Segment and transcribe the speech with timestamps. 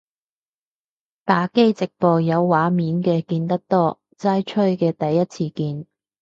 [1.25, 5.85] 打機直播有畫面嘅見得多，齋吹嘅第一次見